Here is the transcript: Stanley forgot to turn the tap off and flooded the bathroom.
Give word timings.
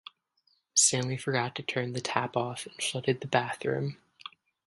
Stanley 0.73 1.15
forgot 1.15 1.53
to 1.53 1.61
turn 1.61 1.93
the 1.93 2.01
tap 2.01 2.35
off 2.35 2.65
and 2.65 2.73
flooded 2.81 3.21
the 3.21 3.27
bathroom. 3.27 3.99